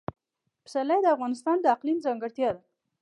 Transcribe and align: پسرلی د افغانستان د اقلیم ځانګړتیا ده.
پسرلی 0.63 0.99
د 1.03 1.07
افغانستان 1.15 1.57
د 1.61 1.65
اقلیم 1.75 1.97
ځانګړتیا 2.05 2.49
ده. 2.55 2.61